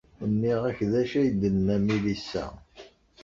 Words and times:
Nniɣ-ak 0.31 0.79
d 0.91 0.93
acu 1.01 1.17
ay 1.19 1.29
d-tenna 1.29 1.77
Melissa? 1.85 2.45